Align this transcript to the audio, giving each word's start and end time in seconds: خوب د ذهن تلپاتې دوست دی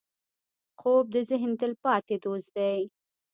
خوب 0.79 1.05
د 1.15 1.17
ذهن 1.29 1.51
تلپاتې 1.61 2.15
دوست 2.25 2.49
دی 2.57 2.79